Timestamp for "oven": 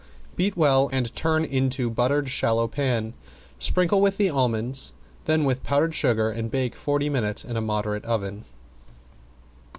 8.05-8.43